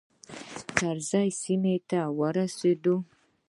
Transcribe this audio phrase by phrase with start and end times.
[0.77, 2.95] کرز سیمې ته ورسېدو.